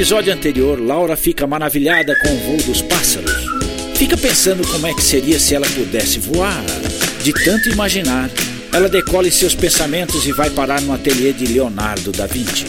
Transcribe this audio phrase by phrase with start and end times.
[0.00, 3.30] Episódio anterior, Laura fica maravilhada com o voo dos pássaros.
[3.96, 6.64] Fica pensando como é que seria se ela pudesse voar.
[7.22, 8.30] De tanto imaginar,
[8.72, 12.64] ela decola em seus pensamentos e vai parar no ateliê de Leonardo da Vinci.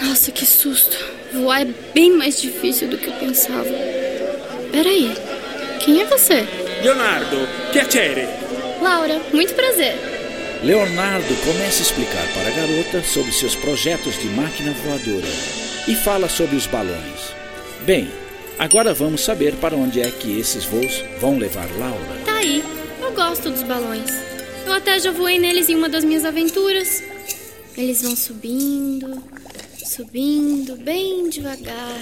[0.00, 0.96] Nossa, que susto.
[1.32, 3.74] Voar é bem mais difícil do que eu pensava.
[4.70, 5.12] Peraí,
[5.84, 6.46] quem é você?
[6.84, 8.28] Leonardo, piacere.
[8.80, 9.96] Laura, muito prazer.
[10.62, 16.28] Leonardo começa a explicar para a garota sobre seus projetos de máquina voadora e fala
[16.28, 17.34] sobre os balões.
[17.84, 18.10] Bem,
[18.58, 22.22] agora vamos saber para onde é que esses voos vão levar Laura.
[22.24, 22.64] Tá aí,
[23.00, 24.10] eu gosto dos balões.
[24.66, 27.02] Eu até já voei neles em uma das minhas aventuras.
[27.76, 29.22] Eles vão subindo,
[29.84, 32.00] subindo, bem devagar.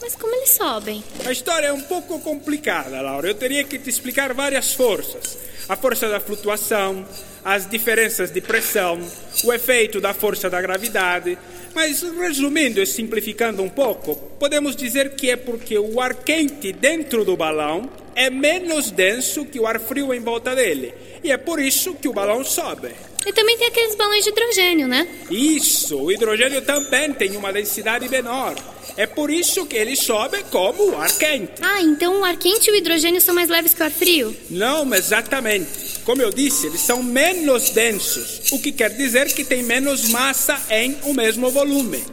[0.00, 1.02] Mas como eles sobem?
[1.24, 3.28] A história é um pouco complicada, Laura.
[3.28, 7.06] Eu teria que te explicar várias forças: a força da flutuação,
[7.44, 9.00] as diferenças de pressão,
[9.44, 11.38] o efeito da força da gravidade.
[11.74, 17.24] Mas, resumindo e simplificando um pouco, podemos dizer que é porque o ar quente dentro
[17.24, 20.94] do balão é menos denso que o ar frio em volta dele.
[21.22, 22.90] E é por isso que o balão sobe.
[23.26, 25.08] E também tem aqueles balões de hidrogênio, né?
[25.30, 28.54] Isso, o hidrogênio também tem uma densidade menor.
[28.96, 31.54] É por isso que ele sobe como o ar quente.
[31.62, 34.36] Ah, então o ar quente e o hidrogênio são mais leves que o ar frio?
[34.50, 36.00] Não, exatamente.
[36.04, 40.60] Como eu disse, eles são menos densos, o que quer dizer que tem menos massa
[40.70, 42.04] em o mesmo volume.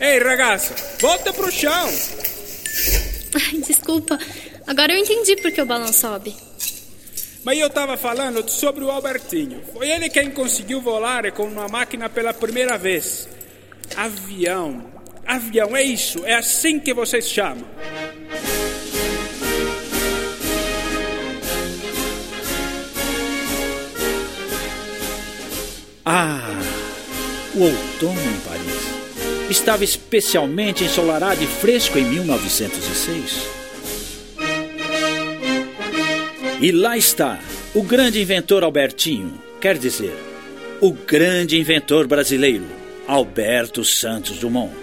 [0.00, 1.90] Ei, ragazza, volta pro chão.
[3.34, 4.18] Ai, desculpa.
[4.70, 6.32] Agora eu entendi por que o balão sobe.
[7.42, 9.64] Mas eu estava falando sobre o Albertinho.
[9.72, 13.28] Foi ele quem conseguiu voar com uma máquina pela primeira vez.
[13.96, 14.88] Avião.
[15.26, 16.24] Avião, é isso.
[16.24, 17.64] É assim que vocês chamam.
[26.06, 26.48] Ah,
[27.56, 29.50] o outono em Paris.
[29.50, 33.59] Estava especialmente ensolarado e fresco em 1906.
[36.60, 37.38] E lá está,
[37.74, 40.14] o grande inventor Albertinho, quer dizer,
[40.78, 42.66] o grande inventor brasileiro,
[43.08, 44.74] Alberto Santos Dumont,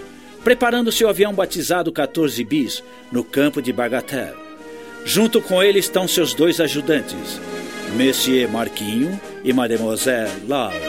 [0.42, 4.34] preparando seu avião batizado 14 bis no campo de Bagatelle.
[5.04, 7.40] Junto com ele estão seus dois ajudantes,
[7.96, 10.87] Monsieur Marquinho e Mademoiselle Laura.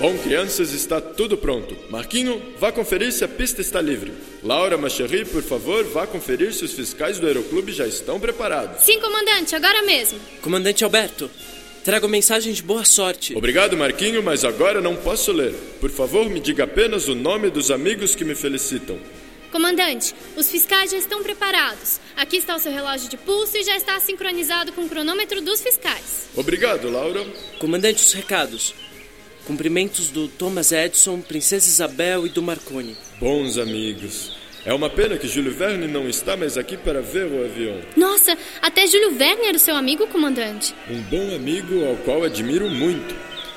[0.00, 1.76] Bom, crianças, está tudo pronto.
[1.90, 4.14] Marquinho, vá conferir se a pista está livre.
[4.42, 8.82] Laura Macherry, por favor, vá conferir se os fiscais do Aeroclube já estão preparados.
[8.82, 10.18] Sim, comandante, agora mesmo.
[10.40, 11.30] Comandante Alberto,
[11.84, 13.36] trago mensagem de boa sorte.
[13.36, 15.52] Obrigado, Marquinho, mas agora não posso ler.
[15.82, 18.98] Por favor, me diga apenas o nome dos amigos que me felicitam.
[19.52, 22.00] Comandante, os fiscais já estão preparados.
[22.16, 25.60] Aqui está o seu relógio de pulso e já está sincronizado com o cronômetro dos
[25.60, 26.30] fiscais.
[26.34, 27.22] Obrigado, Laura.
[27.58, 28.72] Comandante, os recados.
[29.50, 32.96] Cumprimentos do Thomas Edison, Princesa Isabel e do Marconi.
[33.18, 34.30] Bons amigos.
[34.64, 37.80] É uma pena que Júlio Verne não está mais aqui para ver o avião.
[37.96, 40.72] Nossa, até Júlio Verne era o seu amigo, comandante.
[40.88, 43.12] Um bom amigo ao qual admiro muito.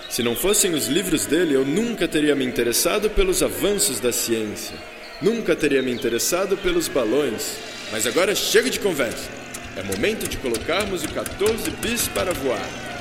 [0.09, 4.75] Se não fossem os livros dele, eu nunca teria me interessado pelos avanços da ciência.
[5.21, 7.56] Nunca teria me interessado pelos balões.
[7.91, 9.29] Mas agora chega de conversa.
[9.77, 12.93] É momento de colocarmos o 14 bis para voar.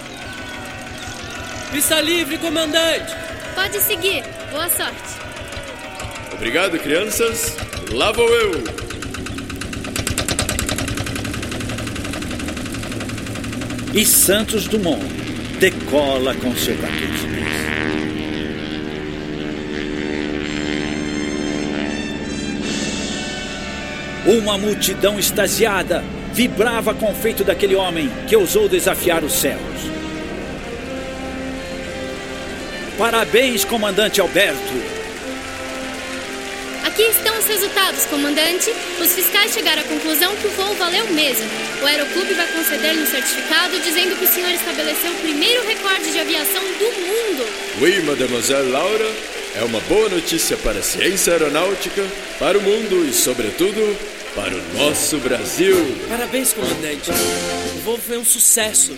[1.72, 3.16] Pista livre, comandante!
[3.54, 4.22] Pode seguir.
[4.50, 5.16] Boa sorte.
[6.34, 7.56] Obrigado, crianças.
[7.90, 8.62] Lá vou eu.
[13.94, 15.02] E Santos Dumont
[15.58, 17.52] decola com seu 14 bis.
[24.26, 26.04] Uma multidão extasiada
[26.34, 29.91] vibrava com o feito daquele homem que ousou desafiar os céus.
[33.02, 34.74] Parabéns, comandante Alberto.
[36.84, 38.70] Aqui estão os resultados, comandante.
[39.00, 41.44] Os fiscais chegaram à conclusão que o voo valeu mesmo.
[41.82, 46.20] O Aeroclube vai conceder-lhe um certificado dizendo que o senhor estabeleceu o primeiro recorde de
[46.20, 47.44] aviação do mundo.
[47.80, 49.10] Oui, mademoiselle Laura.
[49.56, 52.06] É uma boa notícia para a ciência aeronáutica,
[52.38, 53.98] para o mundo e, sobretudo,
[54.36, 55.76] para o nosso Brasil.
[56.08, 57.10] Parabéns, comandante.
[57.10, 58.96] O voo foi um sucesso.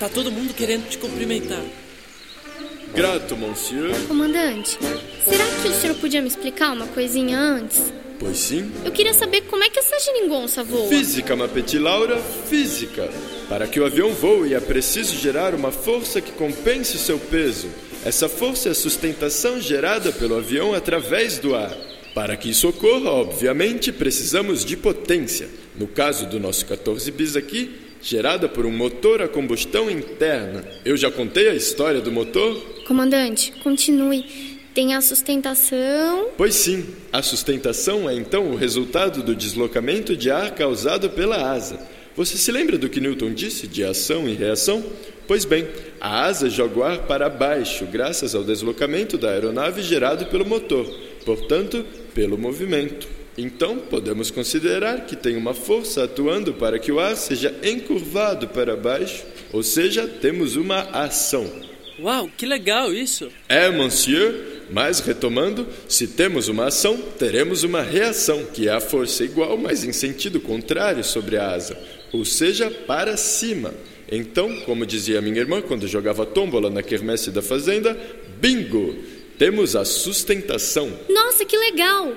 [0.00, 1.62] Tá todo mundo querendo te cumprimentar.
[2.94, 3.92] Grato, monsieur.
[4.06, 4.78] Comandante,
[5.26, 7.92] será que o senhor podia me explicar uma coisinha antes?
[8.20, 8.70] Pois sim.
[8.84, 10.88] Eu queria saber como é que essa geringonça voa.
[10.88, 13.10] Física, ma petite Laura, física.
[13.48, 17.68] Para que o avião voe é preciso gerar uma força que compense seu peso.
[18.04, 21.76] Essa força é a sustentação gerada pelo avião através do ar.
[22.14, 25.48] Para que isso ocorra, obviamente, precisamos de potência.
[25.76, 30.64] No caso do nosso 14 bis aqui, gerada por um motor a combustão interna.
[30.84, 32.73] Eu já contei a história do motor?
[32.86, 34.24] Comandante, continue.
[34.74, 36.28] Tem a sustentação.
[36.36, 41.78] Pois sim, a sustentação é então o resultado do deslocamento de ar causado pela asa.
[42.16, 44.84] Você se lembra do que Newton disse de ação e reação?
[45.26, 45.66] Pois bem,
[46.00, 50.86] a asa joga o ar para baixo graças ao deslocamento da aeronave gerado pelo motor,
[51.24, 51.84] portanto,
[52.14, 53.08] pelo movimento.
[53.38, 58.76] Então, podemos considerar que tem uma força atuando para que o ar seja encurvado para
[58.76, 61.73] baixo, ou seja, temos uma ação.
[61.98, 63.30] Uau, que legal isso!
[63.48, 64.54] É, monsieur.
[64.70, 69.84] Mas retomando, se temos uma ação, teremos uma reação, que é a força igual, mas
[69.84, 71.78] em sentido contrário sobre a asa,
[72.12, 73.74] ou seja, para cima.
[74.10, 77.98] Então, como dizia minha irmã quando jogava tômbola na quermesse da fazenda,
[78.40, 78.96] bingo!
[79.38, 80.92] Temos a sustentação.
[81.08, 82.14] Nossa, que legal!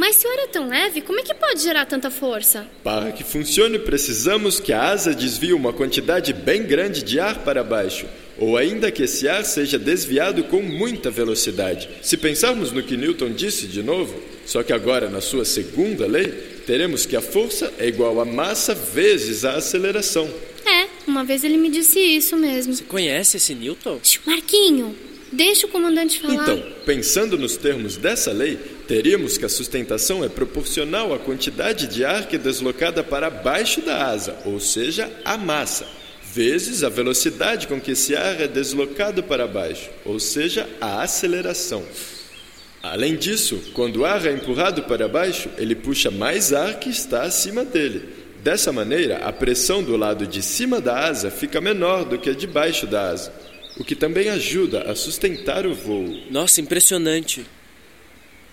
[0.00, 2.66] Mas se o ar é tão leve, como é que pode gerar tanta força?
[2.82, 7.62] Para que funcione, precisamos que a asa desvie uma quantidade bem grande de ar para
[7.62, 8.06] baixo,
[8.38, 11.86] ou ainda que esse ar seja desviado com muita velocidade.
[12.00, 16.28] Se pensarmos no que Newton disse de novo, só que agora na sua segunda lei,
[16.66, 20.30] teremos que a força é igual a massa vezes a aceleração.
[20.64, 22.72] É, uma vez ele me disse isso mesmo.
[22.72, 24.00] Você conhece esse Newton?
[24.24, 24.96] Marquinho,
[25.30, 26.42] deixa o comandante falar.
[26.42, 32.04] Então, pensando nos termos dessa lei, teríamos que a sustentação é proporcional à quantidade de
[32.04, 35.86] ar que é deslocada para baixo da asa, ou seja, a massa,
[36.34, 41.84] vezes a velocidade com que esse ar é deslocado para baixo, ou seja, a aceleração.
[42.82, 47.22] Além disso, quando o ar é empurrado para baixo, ele puxa mais ar que está
[47.22, 48.08] acima dele.
[48.42, 52.34] Dessa maneira, a pressão do lado de cima da asa fica menor do que a
[52.34, 53.32] de baixo da asa,
[53.78, 56.12] o que também ajuda a sustentar o voo.
[56.28, 57.46] Nossa, impressionante.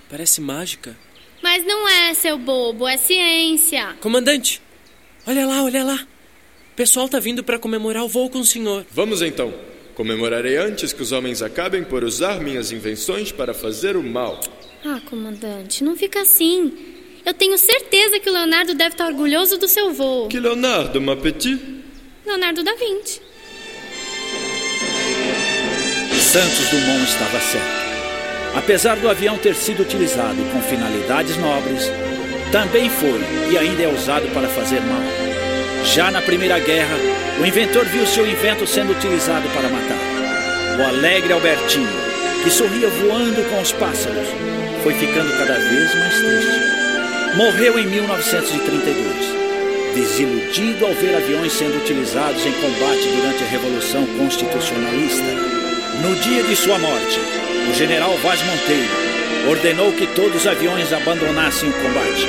[0.09, 0.95] Parece mágica.
[1.41, 3.95] Mas não é, seu bobo, é ciência.
[4.01, 4.61] Comandante,
[5.25, 6.07] olha lá, olha lá.
[6.73, 8.85] O pessoal tá vindo para comemorar o voo com o senhor.
[8.91, 9.53] Vamos então.
[9.95, 14.39] Comemorarei antes que os homens acabem por usar minhas invenções para fazer o mal.
[14.85, 16.71] Ah, comandante, não fica assim.
[17.25, 20.27] Eu tenho certeza que o Leonardo deve estar orgulhoso do seu voo.
[20.27, 21.83] Que Leonardo, ma petite?
[22.25, 23.21] Leonardo da Vinci.
[26.21, 27.86] Santos Dumont estava certo.
[28.57, 31.91] Apesar do avião ter sido utilizado com finalidades nobres,
[32.51, 33.21] também foi
[33.51, 35.03] e ainda é usado para fazer mal.
[35.85, 36.95] Já na Primeira Guerra,
[37.39, 39.99] o inventor viu seu invento sendo utilizado para matar.
[40.79, 41.87] O alegre Albertinho,
[42.43, 44.27] que sorria voando com os pássaros,
[44.81, 46.59] foi ficando cada vez mais triste.
[47.35, 55.56] Morreu em 1932, desiludido ao ver aviões sendo utilizados em combate durante a Revolução Constitucionalista.
[56.01, 57.19] No dia de sua morte,
[57.71, 62.27] o general Vaz Monteiro ordenou que todos os aviões abandonassem o combate.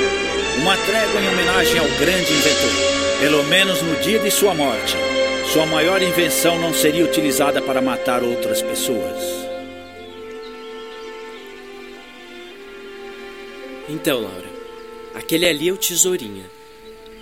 [0.61, 3.19] Uma trégua em homenagem ao grande inventor.
[3.19, 4.95] Pelo menos no dia de sua morte,
[5.53, 9.21] sua maior invenção não seria utilizada para matar outras pessoas.
[13.87, 14.49] Então, Laura,
[15.13, 16.45] aquele ali é o tesourinha.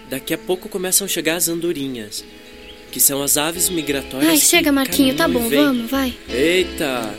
[0.10, 2.24] Daqui a pouco começam a chegar as andorinhas,
[2.98, 4.28] que são as aves migratórias.
[4.28, 6.18] Ai, chega, Marquinho, tá bom, vamos, vai.
[6.28, 7.14] Eita!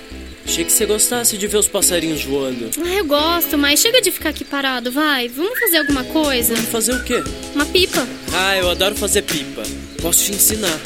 [0.44, 2.68] Achei que você gostasse de ver os passarinhos voando.
[2.84, 5.28] Ah, eu gosto, mas chega de ficar aqui parado, vai.
[5.28, 6.56] Vamos fazer alguma coisa?
[6.56, 7.22] Fazer o quê?
[7.54, 8.04] Uma pipa.
[8.32, 9.62] Ah, eu adoro fazer pipa.
[10.02, 10.80] Posso te ensinar.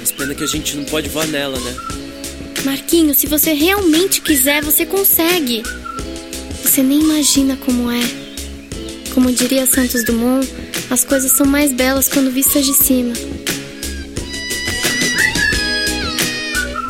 [0.00, 1.76] Mas pena que a gente não pode voar nela, né?
[2.64, 5.62] Marquinho, se você realmente quiser, você consegue.
[6.62, 8.00] Você nem imagina como é.
[9.12, 10.48] Como diria Santos Dumont,
[10.88, 13.12] as coisas são mais belas quando vistas de cima.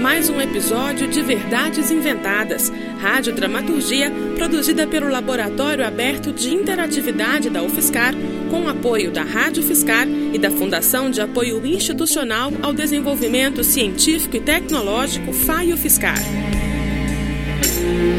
[0.00, 7.62] mais um episódio de Verdades Inventadas, rádio dramaturgia produzida pelo Laboratório Aberto de Interatividade da
[7.62, 8.14] UFSCar,
[8.48, 14.40] com apoio da Rádio Fiscar e da Fundação de Apoio Institucional ao Desenvolvimento Científico e
[14.40, 16.18] Tecnológico FAIO Fiscar.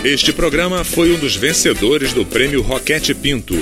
[0.05, 3.55] Este programa foi um dos vencedores do Prêmio Roquete Pinto,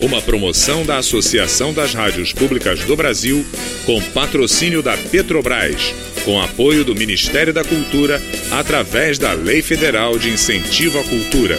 [0.00, 3.44] uma promoção da Associação das Rádios Públicas do Brasil,
[3.84, 10.30] com patrocínio da Petrobras, com apoio do Ministério da Cultura, através da Lei Federal de
[10.30, 11.58] Incentivo à Cultura.